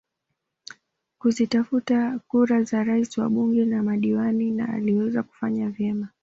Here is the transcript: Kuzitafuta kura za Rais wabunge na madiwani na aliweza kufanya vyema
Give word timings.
Kuzitafuta 1.19 2.19
kura 2.27 2.63
za 2.63 2.83
Rais 2.83 3.17
wabunge 3.17 3.65
na 3.65 3.83
madiwani 3.83 4.51
na 4.51 4.69
aliweza 4.73 5.23
kufanya 5.23 5.69
vyema 5.69 6.07